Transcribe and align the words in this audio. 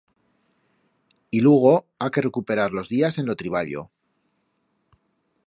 Y 1.29 1.41
lugo 1.41 1.87
ha 1.99 2.09
que 2.09 2.23
recuperar 2.23 2.71
los 2.71 2.89
días 2.89 3.19
en 3.19 3.27
lo 3.27 3.35
triballo. 3.35 3.91